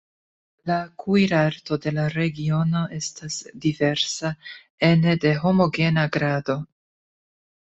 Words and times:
La 0.69 0.75
kuirarto 1.01 1.77
de 1.83 1.93
la 1.97 2.05
regiono 2.13 2.81
estas 2.99 3.37
diversa 3.67 4.33
ene 4.91 5.15
de 5.27 5.35
homogena 5.45 6.09
grado. 6.17 6.61